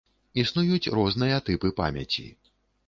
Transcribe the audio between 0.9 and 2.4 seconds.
розныя тыпы памяці.